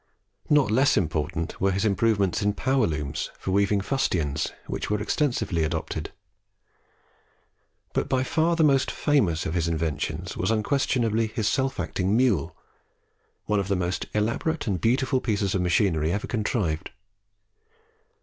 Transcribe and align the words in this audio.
Not 0.49 0.71
less 0.71 0.97
important 0.97 1.61
were 1.61 1.69
his 1.69 1.85
improvements 1.85 2.41
in 2.41 2.53
power 2.53 2.87
looms 2.87 3.29
for 3.37 3.51
weaving 3.51 3.81
fustians, 3.81 4.51
which 4.65 4.89
were 4.89 4.99
extensively 4.99 5.63
adopted. 5.63 6.11
But 7.93 8.09
by 8.09 8.23
far 8.23 8.55
the 8.55 8.63
most 8.63 8.89
famous 8.89 9.45
of 9.45 9.53
his 9.53 9.67
inventions 9.67 10.35
was 10.35 10.49
unquestionably 10.49 11.27
his 11.27 11.47
Self 11.47 11.79
acting 11.79 12.17
Mule, 12.17 12.57
one 13.45 13.59
of 13.59 13.67
the 13.67 13.75
most 13.75 14.07
elaborate 14.15 14.65
and 14.65 14.81
beautiful 14.81 15.21
pieces 15.21 15.53
of 15.53 15.61
machinery 15.61 16.11
ever 16.11 16.25
contrived. 16.25 16.89